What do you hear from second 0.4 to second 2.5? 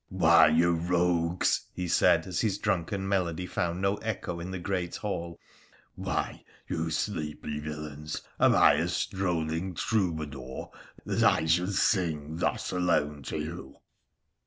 you rogues!' he said, as